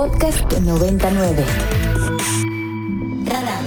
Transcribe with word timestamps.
Podcast 0.00 0.50
99. 0.62 1.44
Radar. 3.26 3.62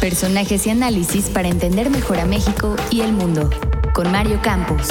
Personajes 0.00 0.66
y 0.66 0.70
análisis 0.70 1.26
para 1.26 1.46
entender 1.46 1.90
mejor 1.90 2.18
a 2.18 2.26
México 2.26 2.74
y 2.90 3.02
el 3.02 3.12
mundo. 3.12 3.48
Con 3.94 4.10
Mario 4.10 4.40
Campos. 4.42 4.88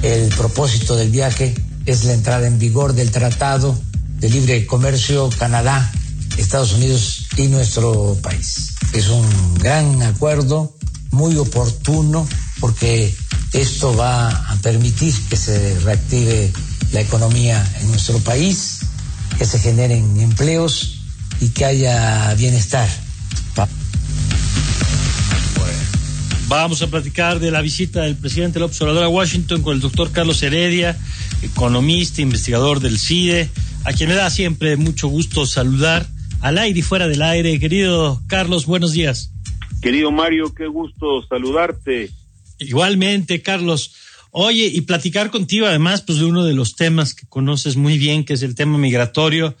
El 0.00 0.30
propósito 0.30 0.96
del 0.96 1.10
viaje 1.10 1.54
es 1.84 2.04
la 2.04 2.14
entrada 2.14 2.46
en 2.46 2.58
vigor 2.58 2.94
del 2.94 3.10
Tratado 3.10 3.78
de 4.18 4.30
Libre 4.30 4.64
Comercio 4.64 5.28
Canadá, 5.38 5.92
Estados 6.38 6.72
Unidos 6.72 7.26
y 7.36 7.48
nuestro 7.48 8.16
país. 8.22 8.76
Es 8.94 9.10
un 9.10 9.54
gran 9.58 10.00
acuerdo, 10.00 10.74
muy 11.10 11.36
oportuno, 11.36 12.26
porque 12.60 13.14
esto 13.52 13.94
va 13.94 14.30
a 14.30 14.56
permitir 14.62 15.14
que 15.28 15.36
se 15.36 15.78
reactive 15.80 16.50
la 16.94 17.00
economía 17.00 17.62
en 17.80 17.88
nuestro 17.88 18.20
país, 18.20 18.86
que 19.36 19.44
se 19.44 19.58
generen 19.58 20.20
empleos 20.20 21.00
y 21.40 21.48
que 21.48 21.64
haya 21.64 22.32
bienestar. 22.34 22.88
Vamos 26.46 26.82
a 26.82 26.86
platicar 26.86 27.40
de 27.40 27.50
la 27.50 27.62
visita 27.62 28.02
del 28.02 28.14
presidente 28.16 28.60
López 28.60 28.80
Obrador 28.82 29.02
a 29.02 29.08
Washington 29.08 29.62
con 29.62 29.74
el 29.74 29.80
doctor 29.80 30.12
Carlos 30.12 30.40
Heredia, 30.44 30.96
economista, 31.42 32.22
investigador 32.22 32.78
del 32.78 32.98
CIDE, 32.98 33.50
a 33.84 33.92
quien 33.92 34.10
me 34.10 34.14
da 34.14 34.30
siempre 34.30 34.76
mucho 34.76 35.08
gusto 35.08 35.46
saludar 35.46 36.06
al 36.42 36.58
aire 36.58 36.78
y 36.78 36.82
fuera 36.82 37.08
del 37.08 37.22
aire. 37.22 37.58
Querido 37.58 38.22
Carlos, 38.28 38.66
buenos 38.66 38.92
días. 38.92 39.32
Querido 39.82 40.12
Mario, 40.12 40.54
qué 40.54 40.68
gusto 40.68 41.26
saludarte. 41.28 42.10
Igualmente, 42.58 43.42
Carlos. 43.42 43.94
Oye, 44.36 44.66
y 44.66 44.80
platicar 44.80 45.30
contigo 45.30 45.66
además 45.66 46.02
pues 46.02 46.18
de 46.18 46.24
uno 46.24 46.42
de 46.42 46.54
los 46.54 46.74
temas 46.74 47.14
que 47.14 47.24
conoces 47.28 47.76
muy 47.76 47.98
bien, 47.98 48.24
que 48.24 48.32
es 48.32 48.42
el 48.42 48.56
tema 48.56 48.78
migratorio, 48.78 49.56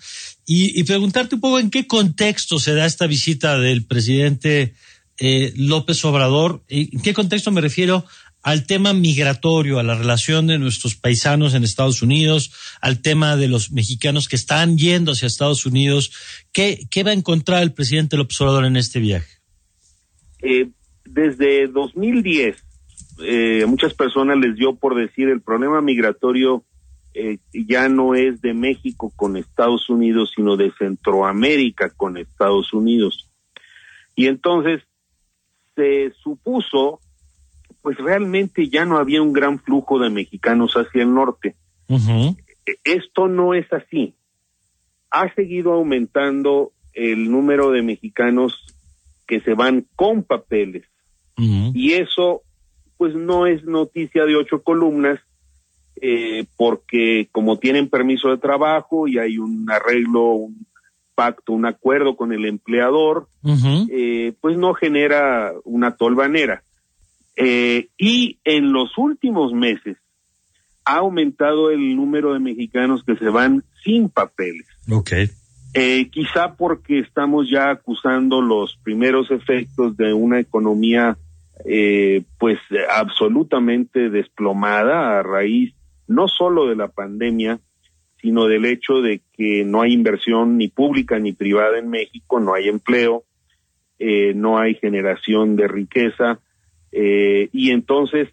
y, 0.46 0.82
preguntarte 0.82 1.36
un 1.36 1.40
poco 1.40 1.60
en 1.60 1.70
qué 1.70 1.86
contexto 1.86 2.58
se 2.58 2.74
da 2.74 2.84
esta 2.84 3.06
visita 3.06 3.56
del 3.56 3.86
presidente 3.86 4.74
eh, 5.20 5.52
López 5.54 6.04
Obrador, 6.04 6.64
en 6.66 7.00
qué 7.02 7.14
contexto 7.14 7.52
me 7.52 7.60
refiero 7.60 8.04
al 8.42 8.66
tema 8.66 8.92
migratorio, 8.94 9.78
a 9.78 9.84
la 9.84 9.94
relación 9.94 10.48
de 10.48 10.58
nuestros 10.58 10.96
paisanos 10.96 11.54
en 11.54 11.62
Estados 11.62 12.02
Unidos, 12.02 12.50
al 12.80 13.00
tema 13.00 13.36
de 13.36 13.46
los 13.46 13.70
mexicanos 13.70 14.26
que 14.26 14.34
están 14.34 14.76
yendo 14.76 15.12
hacia 15.12 15.28
Estados 15.28 15.66
Unidos. 15.66 16.10
¿Qué, 16.52 16.80
qué 16.90 17.04
va 17.04 17.12
a 17.12 17.14
encontrar 17.14 17.62
el 17.62 17.72
presidente 17.72 18.16
López 18.16 18.40
Obrador 18.40 18.64
en 18.64 18.76
este 18.76 18.98
viaje? 18.98 19.30
Eh, 20.42 20.68
desde 21.04 21.68
2010, 21.68 22.63
eh, 23.18 23.64
muchas 23.66 23.94
personas 23.94 24.38
les 24.38 24.56
dio 24.56 24.74
por 24.74 24.94
decir 24.94 25.28
el 25.28 25.40
problema 25.40 25.80
migratorio 25.80 26.64
eh, 27.14 27.38
ya 27.52 27.88
no 27.88 28.16
es 28.16 28.40
de 28.40 28.54
México 28.54 29.12
con 29.14 29.36
Estados 29.36 29.88
Unidos, 29.88 30.32
sino 30.34 30.56
de 30.56 30.72
Centroamérica 30.76 31.90
con 31.90 32.16
Estados 32.16 32.72
Unidos. 32.72 33.30
Y 34.16 34.26
entonces 34.26 34.82
se 35.76 36.12
supuso, 36.22 37.00
pues 37.82 37.96
realmente 37.98 38.68
ya 38.68 38.84
no 38.84 38.98
había 38.98 39.22
un 39.22 39.32
gran 39.32 39.60
flujo 39.60 40.00
de 40.00 40.10
mexicanos 40.10 40.74
hacia 40.74 41.02
el 41.02 41.14
norte. 41.14 41.54
Esto 42.82 43.28
no 43.28 43.54
es 43.54 43.72
así. 43.72 44.14
Ha 45.10 45.32
seguido 45.34 45.72
aumentando 45.72 46.72
el 46.94 47.30
número 47.30 47.70
de 47.70 47.82
mexicanos 47.82 48.64
que 49.26 49.40
se 49.40 49.54
van 49.54 49.86
con 49.94 50.24
papeles. 50.24 50.84
Y 51.36 51.92
eso, 51.92 52.42
pues 52.96 53.14
no 53.14 53.46
es 53.46 53.64
noticia 53.64 54.24
de 54.24 54.36
ocho 54.36 54.62
columnas, 54.62 55.20
eh, 56.00 56.44
porque 56.56 57.28
como 57.32 57.58
tienen 57.58 57.88
permiso 57.88 58.28
de 58.28 58.38
trabajo 58.38 59.08
y 59.08 59.18
hay 59.18 59.38
un 59.38 59.70
arreglo, 59.70 60.32
un 60.32 60.66
pacto, 61.14 61.52
un 61.52 61.66
acuerdo 61.66 62.16
con 62.16 62.32
el 62.32 62.44
empleador, 62.44 63.28
eh, 63.90 64.32
pues 64.40 64.56
no 64.56 64.74
genera 64.74 65.52
una 65.64 65.96
tolvanera. 65.96 66.62
Eh, 67.36 67.88
y 67.98 68.38
en 68.44 68.72
los 68.72 68.96
últimos 68.96 69.52
meses 69.52 69.96
ha 70.84 70.98
aumentado 70.98 71.70
el 71.70 71.96
número 71.96 72.32
de 72.32 72.40
mexicanos 72.40 73.02
que 73.04 73.16
se 73.16 73.28
van 73.28 73.64
sin 73.82 74.08
papeles. 74.08 74.66
Okay. 74.90 75.30
Eh, 75.72 76.08
quizá 76.10 76.54
porque 76.54 77.00
estamos 77.00 77.50
ya 77.50 77.70
acusando 77.70 78.40
los 78.40 78.78
primeros 78.84 79.30
efectos 79.30 79.96
de 79.96 80.12
una 80.12 80.38
economía 80.38 81.16
eh, 81.64 82.22
pues 82.38 82.58
absolutamente 82.90 84.10
desplomada 84.10 85.18
a 85.18 85.22
raíz 85.22 85.74
no 86.06 86.28
solo 86.28 86.68
de 86.68 86.76
la 86.76 86.88
pandemia, 86.88 87.60
sino 88.20 88.46
del 88.46 88.64
hecho 88.64 89.00
de 89.00 89.22
que 89.32 89.64
no 89.64 89.82
hay 89.82 89.92
inversión 89.92 90.58
ni 90.58 90.68
pública 90.68 91.18
ni 91.18 91.32
privada 91.32 91.78
en 91.78 91.88
México, 91.88 92.40
no 92.40 92.54
hay 92.54 92.68
empleo, 92.68 93.24
eh, 93.98 94.32
no 94.34 94.58
hay 94.58 94.74
generación 94.74 95.56
de 95.56 95.68
riqueza, 95.68 96.40
y 96.96 97.70
entonces 97.72 98.28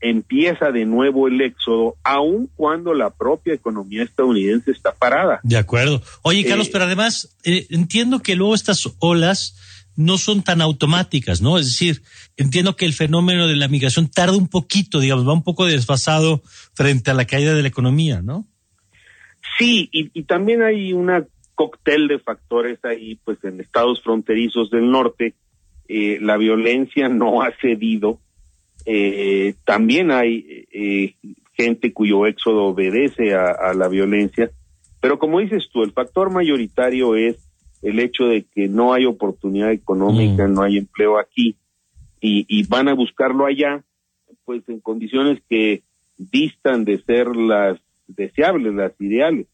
empieza 0.00 0.70
de 0.70 0.84
nuevo 0.84 1.28
el 1.28 1.40
éxodo, 1.40 1.96
aun 2.02 2.48
cuando 2.54 2.94
la 2.94 3.10
propia 3.10 3.54
economía 3.54 4.02
estadounidense 4.02 4.70
está 4.70 4.92
parada. 4.92 5.40
De 5.42 5.56
acuerdo. 5.56 6.02
Oye, 6.22 6.44
Carlos, 6.44 6.68
eh, 6.68 6.70
pero 6.72 6.84
además 6.84 7.36
eh, 7.44 7.66
entiendo 7.70 8.20
que 8.20 8.36
luego 8.36 8.54
estas 8.54 8.88
olas 8.98 9.83
no 9.96 10.18
son 10.18 10.42
tan 10.42 10.60
automáticas, 10.60 11.40
¿no? 11.40 11.58
Es 11.58 11.66
decir, 11.66 12.02
entiendo 12.36 12.76
que 12.76 12.84
el 12.84 12.92
fenómeno 12.92 13.46
de 13.46 13.56
la 13.56 13.68
migración 13.68 14.08
tarda 14.08 14.36
un 14.36 14.48
poquito, 14.48 15.00
digamos, 15.00 15.26
va 15.26 15.32
un 15.32 15.44
poco 15.44 15.66
desfasado 15.66 16.42
frente 16.74 17.10
a 17.10 17.14
la 17.14 17.26
caída 17.26 17.54
de 17.54 17.62
la 17.62 17.68
economía, 17.68 18.22
¿no? 18.22 18.46
Sí, 19.58 19.88
y, 19.92 20.22
también 20.24 20.62
hay 20.62 20.92
una 20.92 21.26
cóctel 21.54 22.08
de 22.08 22.18
factores 22.18 22.78
ahí, 22.84 23.18
pues 23.24 23.38
en 23.44 23.60
estados 23.60 24.02
fronterizos 24.02 24.70
del 24.70 24.90
norte, 24.90 25.34
eh, 25.86 26.18
la 26.20 26.36
violencia 26.36 27.08
no 27.08 27.42
ha 27.42 27.52
cedido, 27.60 28.18
eh, 28.86 29.54
también 29.64 30.10
hay 30.10 30.66
eh, 30.72 31.14
gente 31.52 31.92
cuyo 31.92 32.26
éxodo 32.26 32.64
obedece 32.64 33.34
a, 33.34 33.72
la 33.74 33.88
violencia, 33.88 34.50
pero 35.00 35.18
como 35.18 35.40
dices 35.40 35.68
tú, 35.72 35.82
el 35.82 35.92
factor 35.92 36.30
mayoritario 36.30 37.14
es 37.14 37.43
el 37.84 38.00
hecho 38.00 38.24
de 38.24 38.44
que 38.44 38.66
no 38.66 38.94
hay 38.94 39.04
oportunidad 39.04 39.70
económica, 39.70 40.48
mm. 40.48 40.54
no 40.54 40.62
hay 40.62 40.78
empleo 40.78 41.18
aquí 41.18 41.56
y, 42.20 42.66
van 42.68 42.88
a 42.88 42.94
buscarlo 42.94 43.44
allá, 43.44 43.84
pues 44.46 44.62
en 44.68 44.80
condiciones 44.80 45.42
que 45.48 45.82
distan 46.16 46.86
de 46.86 47.02
ser 47.02 47.36
las 47.36 47.78
deseables, 48.06 48.74
las 48.74 48.92
ideales. 48.98 49.46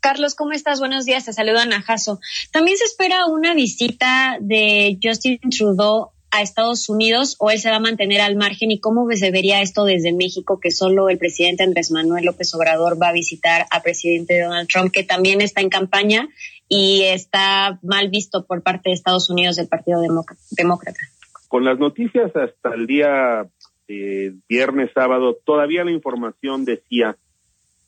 Carlos, 0.00 0.34
¿cómo 0.34 0.50
estás? 0.50 0.80
Buenos 0.80 1.04
días, 1.04 1.24
te 1.26 1.32
saluda 1.32 1.64
Najaso. 1.64 2.18
También 2.50 2.76
se 2.76 2.84
espera 2.84 3.26
una 3.26 3.54
visita 3.54 4.36
de 4.40 4.98
Justin 5.00 5.38
Trudeau 5.56 6.10
a 6.32 6.40
Estados 6.40 6.88
Unidos 6.88 7.36
o 7.38 7.50
él 7.50 7.58
se 7.58 7.70
va 7.70 7.76
a 7.76 7.80
mantener 7.80 8.22
al 8.22 8.36
margen 8.36 8.70
y 8.70 8.80
cómo 8.80 9.06
se 9.12 9.30
vería 9.30 9.60
esto 9.60 9.84
desde 9.84 10.14
México 10.14 10.58
que 10.58 10.70
solo 10.70 11.10
el 11.10 11.18
presidente 11.18 11.62
Andrés 11.62 11.90
Manuel 11.90 12.24
López 12.24 12.52
Obrador 12.54 13.00
va 13.00 13.10
a 13.10 13.12
visitar 13.12 13.66
al 13.70 13.82
presidente 13.82 14.40
Donald 14.40 14.66
Trump 14.66 14.90
que 14.90 15.04
también 15.04 15.42
está 15.42 15.60
en 15.60 15.68
campaña 15.68 16.28
y 16.68 17.02
está 17.02 17.78
mal 17.82 18.08
visto 18.08 18.46
por 18.46 18.62
parte 18.62 18.88
de 18.88 18.94
Estados 18.94 19.28
Unidos 19.28 19.56
del 19.56 19.68
Partido 19.68 20.00
Demócrata. 20.00 21.00
Con 21.48 21.66
las 21.66 21.78
noticias 21.78 22.34
hasta 22.34 22.74
el 22.74 22.86
día 22.86 23.46
eh, 23.88 24.32
viernes, 24.48 24.90
sábado, 24.94 25.36
todavía 25.44 25.84
la 25.84 25.92
información 25.92 26.64
decía 26.64 27.16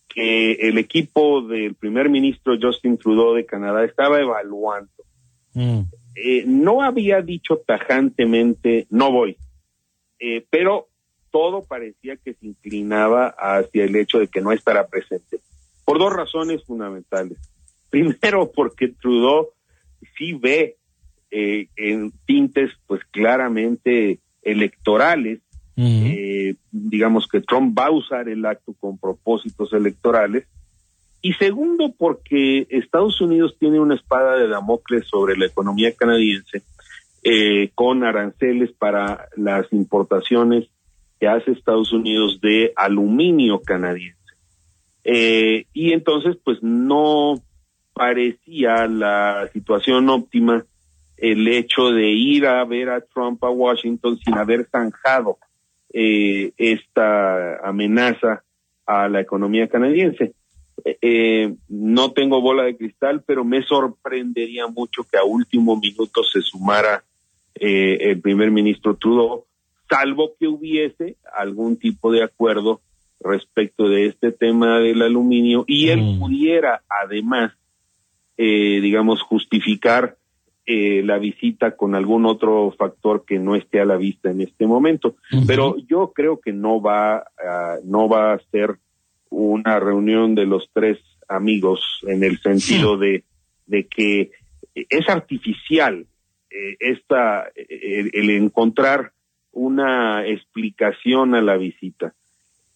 que 0.07 0.53
el 0.53 0.77
equipo 0.77 1.41
del 1.41 1.75
primer 1.75 2.11
ministro 2.11 2.57
Justin 2.61 2.99
Trudeau 2.99 3.33
de 3.33 3.47
Canadá 3.47 3.85
estaba 3.85 4.21
evaluando 4.21 4.91
mm. 5.55 5.81
Eh, 6.17 6.45
no 6.47 6.83
había 6.83 7.23
dicho 7.23 7.61
tajantemente 7.67 8.87
no 8.89 9.11
voy, 9.11 9.37
eh, 10.21 10.47
pero 10.49 10.87
todo 11.33 11.65
parecía 11.65 12.17
que 12.17 12.35
se 12.35 12.47
inclinaba 12.47 13.35
hacia 13.37 13.83
el 13.83 13.97
hecho 13.97 14.21
de 14.21 14.29
que 14.29 14.41
no 14.41 14.53
estará 14.53 14.87
presente, 14.87 15.41
por 15.85 15.99
dos 15.99 16.13
razones 16.13 16.63
fundamentales. 16.65 17.39
Primero, 17.91 18.53
porque 18.53 18.89
Trudeau 18.89 19.49
sí 20.17 20.35
ve 20.35 20.77
eh, 21.33 21.67
en 21.77 22.13
tintes 22.27 22.71
pues 22.87 23.03
claramente 23.11 24.21
electorales, 24.43 25.41
digamos 26.71 27.27
que 27.27 27.41
Trump 27.41 27.77
va 27.77 27.87
a 27.87 27.91
usar 27.91 28.29
el 28.29 28.47
acto 28.47 28.75
con 28.75 28.97
propósitos 28.97 29.73
electorales, 29.73 30.47
y 31.25 31.33
segundo, 31.33 31.95
porque 31.97 32.67
Estados 32.69 33.19
Unidos 33.23 33.57
tiene 33.59 33.81
una 33.81 33.95
espada 33.95 34.37
de 34.37 34.47
Damocles 34.47 35.07
sobre 35.09 35.39
la 35.39 35.47
economía 35.47 35.91
canadiense 35.97 36.63
eh, 37.23 37.71
con 37.75 38.05
aranceles 38.05 38.73
para 38.73 39.29
las 39.35 39.73
importaciones 39.73 40.69
que 41.19 41.27
hace 41.27 41.53
Estados 41.53 41.95
Unidos 41.95 42.43
de 42.43 42.75
aluminio 42.77 43.63
canadiense. 43.63 44.21
Eh, 45.03 45.65
y 45.73 45.95
entonces, 45.95 46.37
pues 46.45 46.63
no 46.63 47.37
parecía 47.95 48.87
la 48.87 49.49
situación 49.55 50.11
óptima 50.11 50.67
el 51.17 51.49
hecho 51.49 51.91
de 51.91 52.11
ir 52.11 52.47
a 52.47 52.63
ver 52.67 52.91
a 52.91 53.01
Trump 53.01 53.43
a 53.45 53.49
Washington 53.49 54.19
sin 54.19 54.37
haber 54.37 54.67
zanjado 54.67 55.39
eh, 55.91 56.53
esta 56.59 57.67
amenaza 57.67 58.45
a 58.85 59.09
la 59.09 59.23
economía 59.23 59.69
canadiense. 59.69 60.35
Eh, 60.85 61.55
no 61.69 62.13
tengo 62.13 62.41
bola 62.41 62.65
de 62.65 62.77
cristal, 62.77 63.23
pero 63.27 63.45
me 63.45 63.63
sorprendería 63.63 64.67
mucho 64.67 65.05
que 65.05 65.17
a 65.17 65.25
último 65.25 65.77
minuto 65.77 66.23
se 66.23 66.43
sumara 66.43 67.05
eh, 67.55 68.11
el 68.11 68.21
primer 68.21 68.51
ministro 68.51 68.97
Trudeau, 68.97 69.47
salvo 69.89 70.33
que 70.39 70.49
hubiese 70.49 71.17
algún 71.37 71.79
tipo 71.79 72.13
de 72.13 72.23
acuerdo 72.23 72.81
respecto 73.21 73.89
de 73.89 74.07
este 74.07 74.33
tema 74.33 74.79
del 74.81 75.03
aluminio 75.03 75.65
y 75.67 75.89
él 75.89 76.03
mm. 76.03 76.19
pudiera 76.21 76.83
además, 76.89 77.53
eh, 78.37 78.81
digamos, 78.83 79.23
justificar 79.23 80.17
eh, 80.67 81.03
la 81.05 81.19
visita 81.19 81.77
con 81.77 81.95
algún 81.95 82.27
otro 82.27 82.75
factor 82.77 83.25
que 83.27 83.39
no 83.39 83.55
esté 83.55 83.81
a 83.81 83.85
la 83.85 83.97
vista 83.97 84.31
en 84.31 84.41
este 84.41 84.67
momento. 84.67 85.17
Pero 85.47 85.77
yo 85.87 86.13
creo 86.15 86.41
que 86.41 86.53
no 86.53 86.81
va, 86.81 87.19
a, 87.19 87.77
no 87.85 88.09
va 88.09 88.33
a 88.33 88.39
ser 88.51 88.79
una 89.35 89.79
reunión 89.81 90.35
de 90.35 90.47
los 90.47 90.69
tres 90.73 90.99
amigos 91.29 91.81
en 92.07 92.23
el 92.23 92.39
sentido 92.39 92.97
de, 92.97 93.25
de 93.67 93.87
que 93.87 94.31
es 94.75 95.09
artificial 95.09 96.07
eh, 96.51 96.77
esta, 96.81 97.51
el 97.57 98.31
encontrar 98.31 99.13
una 99.53 100.27
explicación 100.27 101.35
a 101.35 101.43
la 101.43 101.57
visita. 101.57 102.15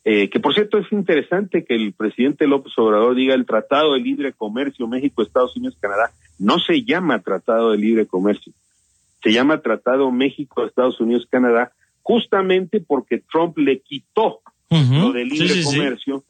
Eh, 0.05 0.31
que 0.31 0.41
por 0.41 0.55
cierto 0.55 0.79
es 0.79 0.91
interesante 0.91 1.65
que 1.65 1.75
el 1.75 1.93
presidente 1.93 2.47
López 2.47 2.73
Obrador 2.79 3.15
diga 3.15 3.35
el 3.35 3.45
Tratado 3.45 3.93
de 3.93 4.01
Libre 4.01 4.33
Comercio 4.33 4.87
México, 4.87 5.23
Estados 5.23 5.57
Unidos, 5.57 5.77
Canadá. 5.81 6.13
No 6.39 6.59
se 6.61 6.85
llama 6.85 7.21
Tratado 7.21 7.73
de 7.73 7.79
Libre 7.79 8.07
Comercio, 8.07 8.53
se 9.23 9.33
llama 9.33 9.61
Tratado 9.61 10.11
México, 10.11 10.65
Estados 10.65 11.01
Unidos, 11.01 11.27
Canadá, 11.29 11.73
justamente 12.03 12.81
porque 12.81 13.23
Trump 13.31 13.59
le 13.59 13.81
quitó 13.81 14.41
lo 14.71 15.13
de 15.13 15.25
libre 15.25 15.63
comercio 15.65 16.25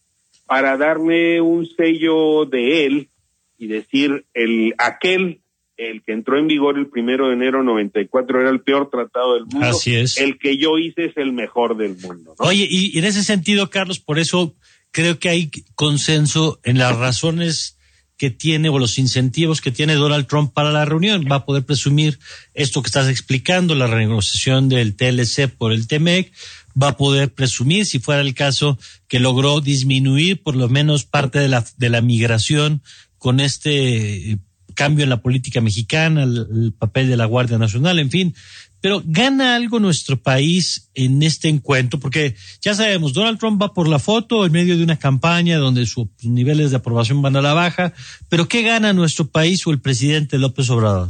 para 0.48 0.78
darle 0.78 1.42
un 1.42 1.66
sello 1.66 2.46
de 2.46 2.86
él 2.86 3.10
y 3.58 3.66
decir 3.66 4.24
el 4.32 4.74
aquel 4.78 5.42
el 5.76 6.02
que 6.02 6.12
entró 6.12 6.38
en 6.38 6.48
vigor 6.48 6.76
el 6.76 6.88
primero 6.88 7.28
de 7.28 7.34
enero 7.34 7.62
94 7.62 8.40
era 8.40 8.50
el 8.50 8.62
peor 8.62 8.90
tratado 8.90 9.34
del 9.34 9.44
mundo. 9.44 9.66
Así 9.66 9.94
es. 9.94 10.18
El 10.18 10.38
que 10.38 10.58
yo 10.58 10.76
hice 10.76 11.04
es 11.04 11.16
el 11.16 11.32
mejor 11.32 11.76
del 11.76 11.96
mundo. 11.96 12.34
Oye, 12.38 12.66
y, 12.68 12.98
en 12.98 13.04
ese 13.04 13.22
sentido, 13.22 13.70
Carlos, 13.70 14.00
por 14.00 14.18
eso 14.18 14.56
creo 14.90 15.20
que 15.20 15.28
hay 15.28 15.50
consenso 15.76 16.58
en 16.64 16.78
las 16.78 16.96
razones 16.96 17.78
que 18.16 18.30
tiene 18.30 18.68
o 18.68 18.80
los 18.80 18.98
incentivos 18.98 19.60
que 19.60 19.70
tiene 19.70 19.94
Donald 19.94 20.26
Trump 20.26 20.52
para 20.52 20.72
la 20.72 20.84
reunión. 20.84 21.24
Va 21.30 21.36
a 21.36 21.44
poder 21.44 21.64
presumir 21.64 22.18
esto 22.54 22.82
que 22.82 22.88
estás 22.88 23.08
explicando, 23.08 23.76
la 23.76 23.86
renegociación 23.86 24.68
del 24.68 24.96
TLC 24.96 25.48
por 25.48 25.72
el 25.72 25.86
TEMEC, 25.86 26.32
va 26.80 26.88
a 26.88 26.96
poder 26.96 27.32
presumir, 27.32 27.86
si 27.86 27.98
fuera 27.98 28.20
el 28.20 28.34
caso, 28.34 28.78
que 29.08 29.20
logró 29.20 29.60
disminuir 29.60 30.42
por 30.42 30.56
lo 30.56 30.68
menos 30.68 31.04
parte 31.04 31.38
de 31.38 31.48
la, 31.48 31.64
de 31.76 31.88
la 31.88 32.00
migración 32.00 32.82
con 33.18 33.40
este 33.40 34.38
cambio 34.78 35.02
en 35.02 35.10
la 35.10 35.22
política 35.22 35.60
mexicana, 35.60 36.22
el, 36.22 36.72
papel 36.78 37.08
de 37.08 37.16
la 37.16 37.24
Guardia 37.24 37.58
Nacional, 37.58 37.98
en 37.98 38.10
fin. 38.10 38.34
Pero 38.80 39.02
gana 39.04 39.56
algo 39.56 39.80
nuestro 39.80 40.22
país 40.22 40.88
en 40.94 41.20
este 41.24 41.48
encuentro, 41.48 41.98
porque 41.98 42.36
ya 42.60 42.74
sabemos, 42.74 43.12
Donald 43.12 43.40
Trump 43.40 43.60
va 43.60 43.74
por 43.74 43.88
la 43.88 43.98
foto 43.98 44.46
en 44.46 44.52
medio 44.52 44.76
de 44.76 44.84
una 44.84 44.96
campaña 44.96 45.58
donde 45.58 45.84
sus 45.84 46.06
niveles 46.22 46.70
de 46.70 46.76
aprobación 46.76 47.20
van 47.20 47.34
a 47.34 47.42
la 47.42 47.54
baja, 47.54 47.92
pero 48.28 48.46
¿qué 48.46 48.62
gana 48.62 48.92
nuestro 48.92 49.26
país 49.26 49.66
o 49.66 49.72
el 49.72 49.80
presidente 49.80 50.38
López 50.38 50.70
Obrador? 50.70 51.08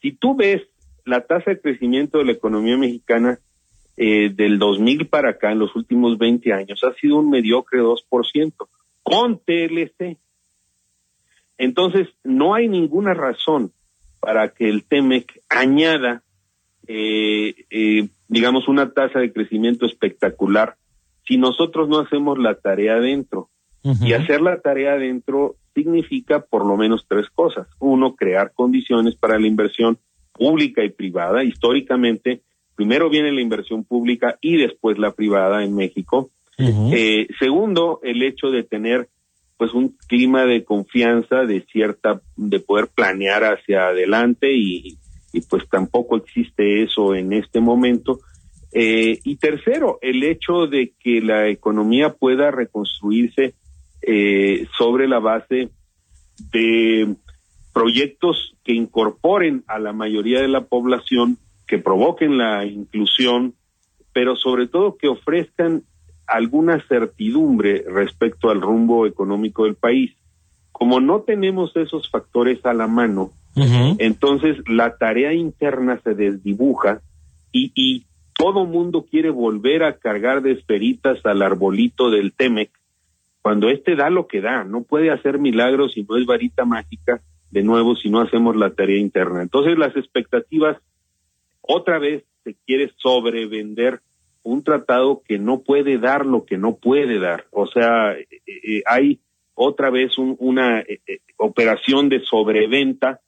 Si 0.00 0.12
tú 0.12 0.36
ves 0.36 0.62
la 1.04 1.26
tasa 1.26 1.50
de 1.50 1.60
crecimiento 1.60 2.18
de 2.18 2.26
la 2.26 2.32
economía 2.32 2.76
mexicana 2.76 3.40
eh, 4.00 4.30
del 4.32 4.60
2000 4.60 5.08
para 5.08 5.30
acá, 5.30 5.50
en 5.50 5.58
los 5.58 5.74
últimos 5.74 6.18
20 6.18 6.52
años, 6.52 6.84
ha 6.84 6.94
sido 6.94 7.16
un 7.16 7.30
mediocre 7.30 7.80
2%, 7.80 8.52
con 9.02 9.40
TLC. 9.40 10.16
Entonces, 11.56 12.06
no 12.22 12.54
hay 12.54 12.68
ninguna 12.68 13.12
razón 13.12 13.72
para 14.20 14.50
que 14.50 14.68
el 14.68 14.84
TEMEC 14.84 15.42
añada, 15.48 16.22
eh, 16.86 17.66
eh, 17.70 18.08
digamos, 18.28 18.68
una 18.68 18.92
tasa 18.92 19.18
de 19.18 19.32
crecimiento 19.32 19.84
espectacular 19.84 20.76
si 21.26 21.36
nosotros 21.36 21.88
no 21.88 21.98
hacemos 21.98 22.38
la 22.38 22.54
tarea 22.54 22.94
adentro. 22.94 23.50
Y 23.82 24.12
hacer 24.12 24.42
la 24.42 24.60
tarea 24.60 24.92
adentro 24.92 25.56
significa 25.74 26.40
por 26.40 26.66
lo 26.66 26.76
menos 26.76 27.06
tres 27.08 27.28
cosas. 27.30 27.66
Uno, 27.80 28.14
crear 28.16 28.52
condiciones 28.52 29.16
para 29.16 29.38
la 29.38 29.46
inversión 29.46 29.98
pública 30.32 30.84
y 30.84 30.90
privada. 30.90 31.42
Históricamente, 31.42 32.42
primero 32.78 33.10
viene 33.10 33.32
la 33.32 33.40
inversión 33.40 33.82
pública 33.82 34.38
y 34.40 34.56
después 34.56 35.00
la 35.00 35.10
privada 35.10 35.64
en 35.64 35.74
México. 35.74 36.30
eh, 36.56 37.26
segundo, 37.40 37.98
el 38.04 38.22
hecho 38.22 38.52
de 38.52 38.62
tener 38.62 39.08
pues 39.56 39.74
un 39.74 39.96
clima 40.06 40.44
de 40.44 40.62
confianza, 40.62 41.44
de 41.44 41.62
cierta, 41.72 42.20
de 42.36 42.60
poder 42.60 42.86
planear 42.86 43.42
hacia 43.42 43.88
adelante 43.88 44.52
y, 44.52 44.96
y 45.32 45.40
pues 45.40 45.68
tampoco 45.68 46.18
existe 46.18 46.84
eso 46.84 47.16
en 47.16 47.32
este 47.32 47.58
momento. 47.58 48.20
Eh, 48.72 49.18
y 49.24 49.34
tercero, 49.38 49.98
el 50.00 50.22
hecho 50.22 50.68
de 50.68 50.92
que 51.00 51.20
la 51.20 51.48
economía 51.48 52.12
pueda 52.12 52.52
reconstruirse 52.52 53.54
eh, 54.02 54.68
sobre 54.78 55.08
la 55.08 55.18
base 55.18 55.70
de 56.52 57.16
proyectos 57.74 58.54
que 58.62 58.72
incorporen 58.72 59.64
a 59.66 59.80
la 59.80 59.92
mayoría 59.92 60.40
de 60.40 60.48
la 60.48 60.60
población, 60.60 61.38
que 61.68 61.78
provoquen 61.78 62.38
la 62.38 62.64
inclusión, 62.66 63.54
pero 64.12 64.34
sobre 64.34 64.66
todo 64.66 64.96
que 64.96 65.08
ofrezcan 65.08 65.84
alguna 66.26 66.82
certidumbre 66.88 67.84
respecto 67.86 68.50
al 68.50 68.60
rumbo 68.60 69.06
económico 69.06 69.64
del 69.64 69.76
país. 69.76 70.16
Como 70.72 71.00
no 71.00 71.20
tenemos 71.20 71.76
esos 71.76 72.10
factores 72.10 72.64
a 72.64 72.74
la 72.74 72.88
mano, 72.88 73.30
entonces 73.98 74.56
la 74.68 74.96
tarea 74.96 75.32
interna 75.34 76.00
se 76.04 76.14
desdibuja 76.14 77.02
y, 77.50 77.72
y 77.74 78.06
todo 78.34 78.66
mundo 78.66 79.04
quiere 79.10 79.30
volver 79.30 79.82
a 79.82 79.98
cargar 79.98 80.42
de 80.42 80.52
esferitas 80.52 81.18
al 81.24 81.42
arbolito 81.42 82.08
del 82.10 82.32
Temec, 82.32 82.70
cuando 83.42 83.68
este 83.68 83.96
da 83.96 84.10
lo 84.10 84.26
que 84.26 84.40
da, 84.40 84.62
no 84.64 84.82
puede 84.82 85.10
hacer 85.10 85.38
milagros 85.38 85.94
si 85.94 86.04
no 86.04 86.16
es 86.16 86.26
varita 86.26 86.64
mágica, 86.64 87.20
de 87.50 87.62
nuevo, 87.62 87.96
si 87.96 88.10
no 88.10 88.20
hacemos 88.20 88.54
la 88.56 88.70
tarea 88.74 89.00
interna. 89.00 89.42
Entonces 89.42 89.78
las 89.78 89.96
expectativas, 89.96 90.76
otra 91.68 91.98
vez 91.98 92.24
se 92.44 92.56
quiere 92.66 92.90
sobrevender 92.96 94.00
un 94.42 94.64
tratado 94.64 95.22
que 95.28 95.38
no 95.38 95.60
puede 95.60 95.98
dar 95.98 96.24
lo 96.24 96.46
que 96.46 96.56
no 96.56 96.76
puede 96.76 97.18
dar. 97.18 97.44
O 97.50 97.66
sea, 97.66 98.12
eh, 98.12 98.26
eh, 98.46 98.82
hay 98.86 99.20
otra 99.54 99.90
vez 99.90 100.16
una 100.16 100.80
eh, 100.80 101.00
operación 101.36 102.08
de 102.08 102.20
sobreventa 102.20 103.20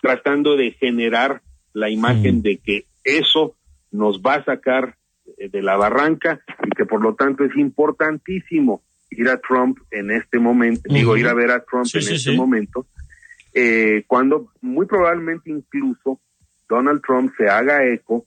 tratando 0.00 0.56
de 0.56 0.70
generar 0.70 1.42
la 1.72 1.90
imagen 1.90 2.42
de 2.42 2.58
que 2.58 2.84
eso 3.02 3.56
nos 3.90 4.20
va 4.20 4.34
a 4.34 4.44
sacar 4.44 4.94
de 5.36 5.62
la 5.62 5.76
barranca 5.76 6.40
y 6.64 6.70
que 6.76 6.86
por 6.86 7.02
lo 7.02 7.16
tanto 7.16 7.44
es 7.44 7.56
importantísimo 7.56 8.82
ir 9.10 9.28
a 9.28 9.40
Trump 9.40 9.78
en 9.90 10.12
este 10.12 10.38
momento, 10.38 10.82
digo, 10.84 11.16
ir 11.16 11.26
a 11.26 11.34
ver 11.34 11.50
a 11.50 11.64
Trump 11.64 11.88
en 11.92 12.14
este 12.14 12.36
momento, 12.36 12.86
cuando 14.06 14.52
muy 14.60 14.86
probablemente 14.86 15.50
incluso 15.50 16.20
Donald 16.68 17.02
Trump 17.02 17.32
se 17.36 17.48
haga 17.48 17.84
eco 17.86 18.26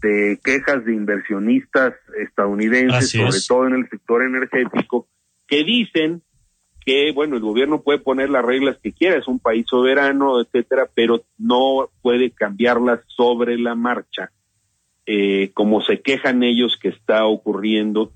de 0.00 0.38
quejas 0.42 0.84
de 0.84 0.94
inversionistas 0.94 1.94
estadounidenses, 2.18 3.10
sobre 3.10 3.38
todo 3.46 3.66
en 3.66 3.74
el 3.74 3.88
sector 3.88 4.22
energético, 4.22 5.06
que 5.46 5.64
dicen 5.64 6.22
que, 6.84 7.12
bueno, 7.12 7.36
el 7.36 7.42
gobierno 7.42 7.82
puede 7.82 7.98
poner 7.98 8.30
las 8.30 8.44
reglas 8.44 8.78
que 8.82 8.92
quiera, 8.92 9.18
es 9.18 9.28
un 9.28 9.38
país 9.38 9.66
soberano, 9.68 10.40
etcétera, 10.40 10.88
pero 10.94 11.22
no 11.36 11.90
puede 12.00 12.30
cambiarlas 12.30 13.00
sobre 13.08 13.58
la 13.58 13.74
marcha, 13.74 14.32
eh, 15.04 15.50
como 15.52 15.82
se 15.82 16.00
quejan 16.00 16.42
ellos 16.42 16.78
que 16.80 16.88
está 16.88 17.26
ocurriendo 17.26 18.12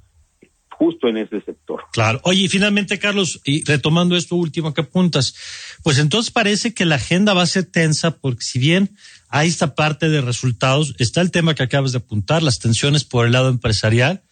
justo 0.78 1.09
en 1.09 1.19
ese 1.19 1.40
sector. 1.40 1.83
Claro. 1.93 2.21
Oye, 2.25 2.43
y 2.43 2.49
finalmente, 2.49 2.99
Carlos, 2.99 3.40
y 3.45 3.64
retomando 3.64 4.16
esto 4.16 4.37
último 4.37 4.75
que 4.75 4.83
apuntas, 4.83 5.35
pues 5.83 5.99
entonces 5.99 6.31
parece 6.31 6.75
que 6.75 6.85
la 6.85 6.97
agenda 6.97 7.35
va 7.35 7.43
a 7.43 7.47
ser 7.47 7.64
tensa 7.64 8.12
porque 8.12 8.45
si 8.45 8.59
bien 8.59 8.97
hay 9.28 9.49
esta 9.49 9.75
parte 9.75 10.09
de 10.09 10.21
resultados, 10.21 10.95
está 10.99 11.21
el 11.21 11.31
tema 11.31 11.54
que 11.54 11.62
acabas 11.62 11.93
de 11.93 11.99
apuntar, 11.99 12.43
las 12.43 12.59
tensiones 12.59 13.04
por 13.04 13.26
el 13.26 13.33
lado 13.33 13.49
empresarial, 13.49 14.23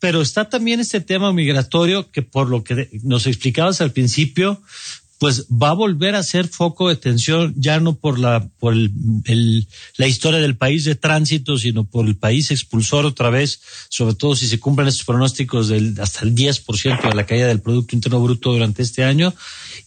pero 0.00 0.22
está 0.22 0.48
también 0.48 0.80
este 0.80 1.00
tema 1.00 1.32
migratorio 1.32 2.10
que 2.10 2.22
por 2.22 2.48
lo 2.48 2.64
que 2.64 2.88
nos 3.02 3.26
explicabas 3.26 3.80
al 3.80 3.92
principio, 3.92 4.62
pues 5.20 5.46
va 5.50 5.68
a 5.68 5.74
volver 5.74 6.14
a 6.14 6.22
ser 6.22 6.48
foco 6.48 6.88
de 6.88 6.96
tensión 6.96 7.52
ya 7.58 7.78
no 7.78 7.94
por 7.94 8.18
la 8.18 8.48
por 8.58 8.72
el, 8.72 9.68
la 9.98 10.06
historia 10.06 10.40
del 10.40 10.56
país 10.56 10.86
de 10.86 10.94
tránsito, 10.94 11.58
sino 11.58 11.84
por 11.84 12.06
el 12.06 12.16
país 12.16 12.50
expulsor 12.50 13.04
otra 13.04 13.28
vez, 13.28 13.60
sobre 13.90 14.14
todo 14.14 14.34
si 14.34 14.48
se 14.48 14.58
cumplen 14.58 14.88
estos 14.88 15.04
pronósticos 15.04 15.68
del 15.68 15.94
hasta 16.00 16.24
el 16.24 16.34
10% 16.34 17.06
de 17.06 17.14
la 17.14 17.26
caída 17.26 17.48
del 17.48 17.60
producto 17.60 17.94
interno 17.94 18.22
bruto 18.22 18.50
durante 18.50 18.82
este 18.82 19.04
año. 19.04 19.34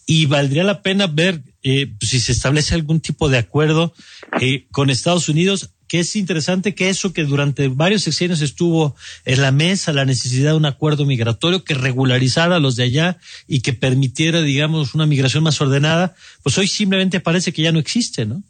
Y 0.06 0.28
valdría 0.28 0.64
la 0.64 0.84
pena 0.84 1.08
ver 1.08 1.42
eh, 1.64 1.92
si 2.02 2.20
se 2.20 2.32
establece 2.32 2.76
algún 2.76 3.00
tipo 3.00 3.28
de 3.28 3.40
acuerdo 3.40 3.96
eh, 4.40 4.68
con 4.70 4.92
Estados 4.92 5.30
Unidos 5.30 5.72
que 5.94 6.00
es 6.00 6.16
interesante 6.16 6.74
que 6.74 6.90
eso 6.90 7.14
que 7.14 7.24
durante 7.24 7.68
varios 7.68 8.02
sexenios 8.02 8.42
estuvo 8.42 8.96
en 9.26 9.44
la 9.44 9.52
mesa, 9.52 9.94
la 9.94 10.06
necesidad 10.06 10.54
de 10.54 10.58
un 10.58 10.66
acuerdo 10.66 11.06
migratorio 11.06 11.64
que 11.64 11.76
regularizara 11.76 12.56
a 12.56 12.60
los 12.60 12.76
de 12.76 12.86
allá 12.86 13.18
y 13.48 13.62
que 13.62 13.74
permitiera, 13.74 14.42
digamos, 14.42 14.96
una 14.96 15.06
migración 15.06 15.44
más 15.44 15.62
ordenada, 15.62 16.16
pues 16.42 16.58
hoy 16.58 16.66
simplemente 16.66 17.20
parece 17.20 17.54
que 17.54 17.62
ya 17.62 17.72
no 17.72 17.78
existe, 17.78 18.26
¿no? 18.26 18.42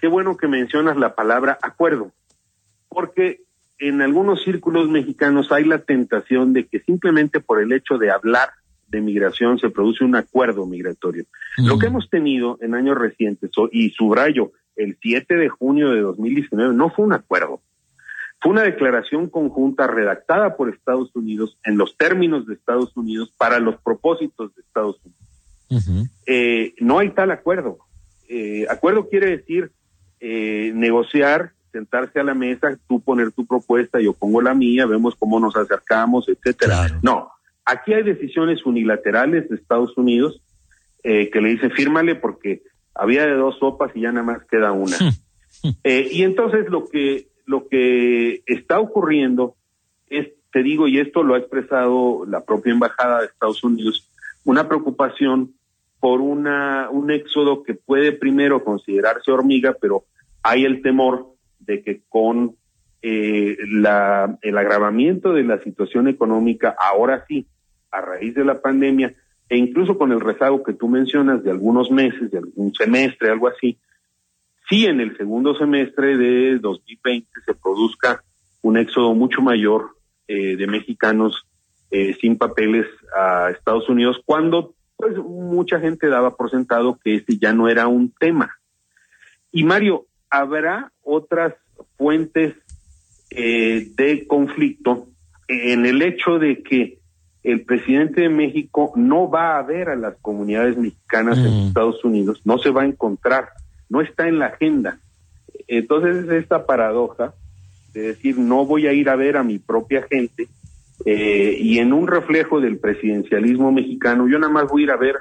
Qué 0.00 0.08
bueno 0.08 0.38
que 0.38 0.48
mencionas 0.48 0.96
la 0.96 1.14
palabra 1.14 1.58
acuerdo, 1.60 2.10
porque 2.88 3.42
en 3.78 4.00
algunos 4.00 4.42
círculos 4.42 4.88
mexicanos 4.88 5.52
hay 5.52 5.64
la 5.64 5.80
tentación 5.80 6.54
de 6.54 6.68
que 6.68 6.80
simplemente 6.80 7.40
por 7.40 7.60
el 7.60 7.70
hecho 7.74 7.98
de 7.98 8.10
hablar 8.10 8.48
de 8.88 9.00
migración 9.00 9.58
se 9.58 9.70
produce 9.70 10.04
un 10.04 10.16
acuerdo 10.16 10.66
migratorio. 10.66 11.24
Lo 11.58 11.78
que 11.78 11.86
hemos 11.86 12.08
tenido 12.08 12.58
en 12.60 12.74
años 12.74 12.96
recientes, 12.96 13.50
y 13.72 13.90
subrayo, 13.90 14.52
el 14.76 14.96
7 15.00 15.34
de 15.34 15.48
junio 15.48 15.90
de 15.90 16.00
2019 16.00 16.74
no 16.74 16.90
fue 16.90 17.04
un 17.04 17.12
acuerdo, 17.12 17.60
fue 18.40 18.52
una 18.52 18.62
declaración 18.62 19.28
conjunta 19.28 19.86
redactada 19.86 20.56
por 20.56 20.68
Estados 20.68 21.14
Unidos 21.14 21.58
en 21.64 21.76
los 21.76 21.96
términos 21.96 22.46
de 22.46 22.54
Estados 22.54 22.96
Unidos 22.96 23.32
para 23.36 23.58
los 23.58 23.76
propósitos 23.80 24.54
de 24.54 24.62
Estados 24.62 25.00
Unidos. 25.04 26.08
Eh, 26.26 26.74
no 26.78 26.98
hay 26.98 27.10
tal 27.10 27.30
acuerdo. 27.30 27.78
Eh, 28.28 28.66
acuerdo 28.70 29.08
quiere 29.08 29.36
decir 29.36 29.72
eh, 30.20 30.72
negociar, 30.74 31.52
sentarse 31.72 32.20
a 32.20 32.24
la 32.24 32.34
mesa, 32.34 32.78
tú 32.88 33.00
poner 33.00 33.32
tu 33.32 33.44
propuesta, 33.46 34.00
yo 34.00 34.12
pongo 34.12 34.40
la 34.40 34.54
mía, 34.54 34.86
vemos 34.86 35.16
cómo 35.16 35.40
nos 35.40 35.56
acercamos, 35.56 36.28
etcétera. 36.28 37.00
No, 37.02 37.30
aquí 37.68 37.94
hay 37.94 38.02
decisiones 38.02 38.64
unilaterales 38.66 39.48
de 39.48 39.56
Estados 39.56 39.96
Unidos 39.96 40.42
que 41.02 41.40
le 41.40 41.48
dice 41.50 41.70
fírmale 41.70 42.16
porque 42.16 42.62
había 42.98 43.26
de 43.26 43.34
dos 43.34 43.58
sopas 43.58 43.92
y 43.94 44.02
ya 44.02 44.12
nada 44.12 44.26
más 44.26 44.44
queda 44.50 44.72
una. 44.72 44.96
eh, 45.84 46.08
y 46.10 46.22
entonces 46.24 46.68
lo 46.68 46.86
que, 46.86 47.28
lo 47.46 47.68
que 47.68 48.42
está 48.46 48.80
ocurriendo 48.80 49.54
es, 50.10 50.28
te 50.52 50.62
digo, 50.62 50.88
y 50.88 50.98
esto 50.98 51.22
lo 51.22 51.34
ha 51.34 51.38
expresado 51.38 52.26
la 52.26 52.44
propia 52.44 52.72
Embajada 52.72 53.20
de 53.20 53.26
Estados 53.26 53.62
Unidos, 53.62 54.10
una 54.44 54.68
preocupación 54.68 55.54
por 56.00 56.20
una, 56.20 56.88
un 56.90 57.10
éxodo 57.10 57.62
que 57.62 57.74
puede 57.74 58.12
primero 58.12 58.64
considerarse 58.64 59.30
hormiga, 59.30 59.76
pero 59.80 60.04
hay 60.42 60.64
el 60.64 60.82
temor 60.82 61.34
de 61.60 61.82
que 61.82 62.02
con 62.08 62.56
eh, 63.02 63.56
la, 63.68 64.38
el 64.42 64.58
agravamiento 64.58 65.32
de 65.32 65.44
la 65.44 65.62
situación 65.62 66.08
económica, 66.08 66.74
ahora 66.78 67.24
sí, 67.28 67.46
a 67.90 68.00
raíz 68.00 68.34
de 68.34 68.44
la 68.44 68.60
pandemia, 68.60 69.14
e 69.48 69.56
incluso 69.56 69.96
con 69.96 70.12
el 70.12 70.20
rezago 70.20 70.62
que 70.62 70.74
tú 70.74 70.88
mencionas 70.88 71.42
de 71.42 71.50
algunos 71.50 71.90
meses, 71.90 72.30
de 72.30 72.38
algún 72.38 72.74
semestre, 72.74 73.30
algo 73.30 73.48
así, 73.48 73.78
si 74.68 74.84
en 74.86 75.00
el 75.00 75.16
segundo 75.16 75.56
semestre 75.56 76.16
de 76.16 76.58
2020 76.58 77.28
se 77.46 77.54
produzca 77.54 78.22
un 78.60 78.76
éxodo 78.76 79.14
mucho 79.14 79.40
mayor 79.40 79.96
eh, 80.26 80.56
de 80.56 80.66
mexicanos 80.66 81.46
eh, 81.90 82.14
sin 82.20 82.36
papeles 82.36 82.86
a 83.16 83.50
Estados 83.50 83.88
Unidos, 83.88 84.20
cuando 84.26 84.74
pues 84.96 85.16
mucha 85.16 85.80
gente 85.80 86.08
daba 86.08 86.36
por 86.36 86.50
sentado 86.50 86.98
que 87.02 87.14
este 87.14 87.38
ya 87.38 87.54
no 87.54 87.68
era 87.68 87.86
un 87.86 88.12
tema. 88.12 88.58
Y 89.52 89.64
Mario, 89.64 90.06
¿habrá 90.28 90.92
otras 91.02 91.54
fuentes 91.96 92.54
eh, 93.30 93.88
de 93.96 94.26
conflicto 94.26 95.08
en 95.46 95.86
el 95.86 96.02
hecho 96.02 96.38
de 96.38 96.62
que 96.62 96.98
el 97.42 97.64
presidente 97.64 98.22
de 98.22 98.28
México 98.28 98.92
no 98.96 99.30
va 99.30 99.58
a 99.58 99.62
ver 99.62 99.88
a 99.88 99.96
las 99.96 100.16
comunidades 100.20 100.76
mexicanas 100.76 101.38
en 101.38 101.44
mm. 101.44 101.66
Estados 101.68 102.04
Unidos, 102.04 102.40
no 102.44 102.58
se 102.58 102.70
va 102.70 102.82
a 102.82 102.86
encontrar, 102.86 103.50
no 103.88 104.00
está 104.00 104.28
en 104.28 104.38
la 104.38 104.46
agenda. 104.46 104.98
Entonces 105.66 106.24
es 106.24 106.30
esta 106.30 106.66
paradoja 106.66 107.34
de 107.94 108.00
decir, 108.02 108.38
no 108.38 108.64
voy 108.64 108.86
a 108.86 108.92
ir 108.92 109.08
a 109.08 109.16
ver 109.16 109.36
a 109.36 109.44
mi 109.44 109.58
propia 109.58 110.02
gente 110.02 110.48
eh, 111.04 111.56
y 111.60 111.78
en 111.78 111.92
un 111.92 112.06
reflejo 112.06 112.60
del 112.60 112.78
presidencialismo 112.78 113.72
mexicano, 113.72 114.28
yo 114.28 114.38
nada 114.38 114.52
más 114.52 114.68
voy 114.68 114.82
a 114.82 114.84
ir 114.84 114.90
a 114.90 114.96
ver 114.96 115.16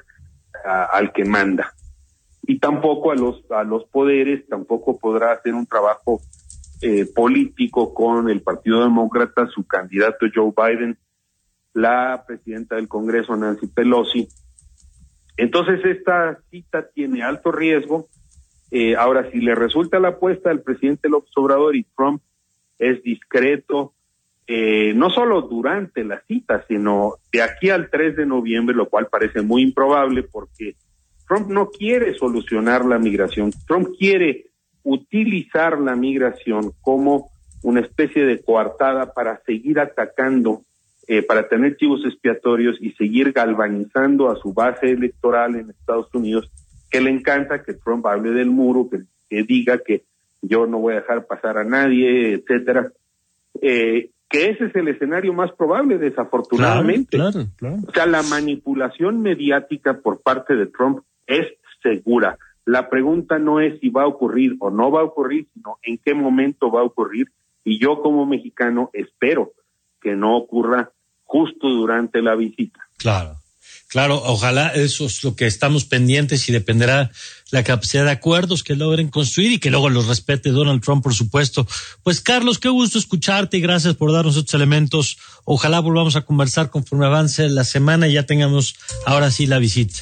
al 0.91 1.13
que 1.13 1.23
manda. 1.23 1.73
Y 2.43 2.59
tampoco 2.59 3.11
a 3.11 3.15
los, 3.15 3.43
a 3.51 3.63
los 3.63 3.85
poderes, 3.85 4.47
tampoco 4.47 4.97
podrá 4.97 5.33
hacer 5.33 5.53
un 5.53 5.65
trabajo 5.65 6.21
eh, 6.81 7.05
político 7.13 7.93
con 7.93 8.29
el 8.29 8.41
Partido 8.41 8.81
Demócrata, 8.81 9.47
su 9.47 9.65
candidato 9.65 10.25
Joe 10.33 10.53
Biden, 10.55 10.97
la 11.77 12.23
presidenta 12.25 12.75
del 12.75 12.87
Congreso, 12.87 13.37
Nancy 13.37 13.67
Pelosi. 13.67 14.27
Entonces, 15.37 15.79
esta 15.85 16.39
cita 16.49 16.89
tiene 16.89 17.21
alto 17.21 17.51
riesgo. 17.51 18.07
Eh, 18.71 18.95
ahora, 18.95 19.29
si 19.29 19.39
le 19.39 19.53
resulta 19.53 19.99
la 19.99 20.09
apuesta 20.09 20.49
del 20.49 20.63
presidente 20.63 21.07
López 21.07 21.31
Obrador 21.35 21.75
y 21.75 21.85
Trump 21.95 22.23
es 22.79 23.03
discreto, 23.03 23.93
eh, 24.47 24.93
no 24.95 25.11
solo 25.11 25.43
durante 25.43 26.03
la 26.03 26.19
cita, 26.27 26.65
sino 26.67 27.17
de 27.31 27.43
aquí 27.43 27.69
al 27.69 27.91
3 27.91 28.15
de 28.15 28.25
noviembre, 28.25 28.75
lo 28.75 28.89
cual 28.89 29.07
parece 29.11 29.43
muy 29.43 29.61
improbable 29.61 30.23
porque 30.23 30.75
Trump 31.27 31.47
no 31.47 31.69
quiere 31.69 32.15
solucionar 32.15 32.85
la 32.85 32.97
migración. 32.97 33.51
Trump 33.67 33.89
quiere 33.99 34.47
utilizar 34.81 35.79
la 35.79 35.95
migración 35.95 36.71
como 36.81 37.29
una 37.61 37.81
especie 37.81 38.25
de 38.25 38.41
coartada 38.41 39.13
para 39.13 39.39
seguir 39.45 39.79
atacando 39.79 40.63
eh, 41.07 41.23
para 41.23 41.47
tener 41.47 41.77
chivos 41.77 42.01
expiatorios 42.05 42.75
y 42.81 42.91
seguir 42.91 43.31
galvanizando 43.31 44.29
a 44.29 44.35
su 44.35 44.53
base 44.53 44.87
electoral 44.91 45.55
en 45.55 45.69
Estados 45.69 46.13
Unidos, 46.13 46.51
que 46.91 46.99
le 46.99 47.09
encanta 47.09 47.63
que 47.63 47.73
Trump 47.73 48.05
hable 48.05 48.31
del 48.31 48.49
muro, 48.49 48.89
que, 48.89 49.43
diga 49.43 49.79
que 49.79 50.03
yo 50.41 50.67
no 50.67 50.79
voy 50.79 50.93
a 50.93 51.01
dejar 51.01 51.25
pasar 51.25 51.57
a 51.57 51.63
nadie, 51.63 52.33
etcétera. 52.33 52.91
Eh, 53.61 54.11
que 54.29 54.49
ese 54.49 54.65
es 54.65 54.75
el 54.75 54.89
escenario 54.89 55.31
más 55.33 55.51
probable, 55.53 55.97
desafortunadamente. 55.97 57.17
O 57.21 57.91
sea, 57.93 58.05
la 58.05 58.21
manipulación 58.23 59.21
mediática 59.21 60.01
por 60.01 60.21
parte 60.21 60.55
de 60.55 60.65
Trump 60.65 60.99
es 61.25 61.47
segura. 61.81 62.37
La 62.65 62.89
pregunta 62.89 63.39
no 63.39 63.61
es 63.61 63.79
si 63.79 63.89
va 63.89 64.03
a 64.03 64.07
ocurrir 64.07 64.57
o 64.59 64.69
no 64.69 64.91
va 64.91 64.99
a 64.99 65.05
ocurrir, 65.05 65.47
sino 65.53 65.77
en 65.83 65.97
qué 66.03 66.13
momento 66.13 66.69
va 66.69 66.81
a 66.81 66.83
ocurrir. 66.83 67.29
Y 67.63 67.79
yo 67.79 68.01
como 68.01 68.25
mexicano 68.25 68.89
espero 68.91 69.53
que 70.01 70.15
no 70.15 70.35
ocurra 70.35 70.91
justo 71.27 71.67
durante 71.67 72.21
la 72.23 72.35
visita. 72.35 72.79
Claro. 72.97 73.37
Claro, 73.89 74.21
ojalá 74.25 74.67
eso 74.67 75.05
es 75.05 75.23
lo 75.23 75.35
que 75.37 75.45
estamos 75.45 75.85
pendientes 75.85 76.49
y 76.49 76.51
dependerá 76.51 77.09
la 77.51 77.63
capacidad 77.63 78.03
de 78.03 78.11
acuerdos 78.11 78.61
que 78.61 78.75
logren 78.75 79.07
construir 79.07 79.53
y 79.53 79.59
que 79.59 79.71
luego 79.71 79.89
los 79.89 80.07
respete 80.07 80.49
Donald 80.49 80.83
Trump, 80.83 81.03
por 81.03 81.13
supuesto. 81.13 81.65
Pues 82.03 82.19
Carlos, 82.19 82.59
qué 82.59 82.67
gusto 82.67 82.99
escucharte 82.99 83.57
y 83.57 83.61
gracias 83.61 83.95
por 83.95 84.11
darnos 84.11 84.35
estos 84.35 84.55
elementos. 84.55 85.17
Ojalá 85.45 85.79
volvamos 85.79 86.17
a 86.17 86.25
conversar 86.25 86.69
conforme 86.69 87.05
avance 87.05 87.47
la 87.47 87.63
semana 87.63 88.09
y 88.09 88.13
ya 88.13 88.23
tengamos 88.23 88.75
ahora 89.05 89.31
sí 89.31 89.45
la 89.47 89.57
visita. 89.57 89.99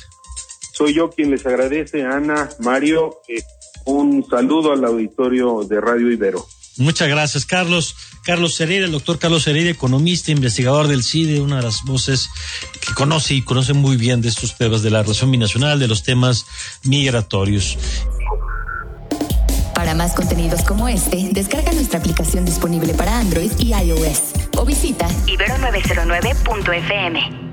Soy 0.73 0.95
yo 0.95 1.11
quien 1.11 1.29
les 1.29 1.45
agradece, 1.45 2.03
Ana, 2.03 2.49
Mario. 2.59 3.21
Eh, 3.27 3.43
un 3.85 4.25
saludo 4.27 4.73
al 4.73 4.83
auditorio 4.83 5.63
de 5.63 5.79
Radio 5.79 6.11
Ibero. 6.11 6.43
Muchas 6.77 7.07
gracias, 7.07 7.45
Carlos. 7.45 7.95
Carlos 8.23 8.59
Heredia, 8.59 8.85
el 8.85 8.91
doctor 8.91 9.19
Carlos 9.19 9.47
Heredia, 9.47 9.71
economista, 9.71 10.31
investigador 10.31 10.87
del 10.87 11.03
CIDE, 11.03 11.39
una 11.39 11.57
de 11.57 11.63
las 11.63 11.83
voces 11.83 12.29
que 12.85 12.93
conoce 12.93 13.35
y 13.35 13.43
conoce 13.43 13.73
muy 13.73 13.97
bien 13.97 14.21
de 14.21 14.29
estos 14.29 14.57
temas 14.57 14.81
de 14.81 14.89
la 14.89 15.03
relación 15.03 15.31
binacional, 15.31 15.79
de 15.79 15.87
los 15.87 16.03
temas 16.03 16.45
migratorios. 16.83 17.77
Para 19.73 19.93
más 19.93 20.13
contenidos 20.13 20.63
como 20.63 20.87
este, 20.87 21.29
descarga 21.31 21.71
nuestra 21.73 21.99
aplicación 21.99 22.45
disponible 22.45 22.93
para 22.93 23.19
Android 23.19 23.51
y 23.59 23.73
iOS 23.73 24.21
o 24.57 24.65
visita 24.65 25.07
ibero909.fm. 25.27 27.44